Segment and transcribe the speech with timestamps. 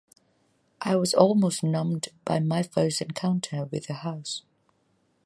[0.81, 4.41] I was almost numbed by my first encounter with the house.